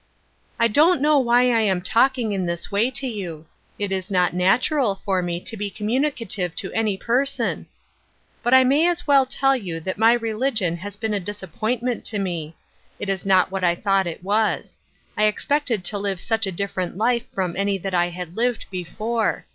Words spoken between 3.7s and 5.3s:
it is not natural for